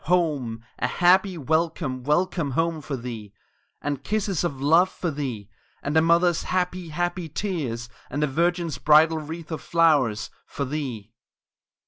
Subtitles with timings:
[0.05, 0.65] Home!
[0.79, 3.33] a happy "Welcome welcome home" for thee!
[3.83, 5.47] And kisses of love for thee
[5.83, 11.13] And a mother's happy, happy tears, and a virgin's bridal wreath of flowers For thee!